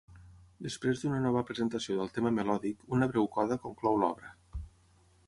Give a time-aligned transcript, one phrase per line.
[0.67, 4.33] Després d'una nova presentació del tema melòdic, una breu coda conclou l'obra.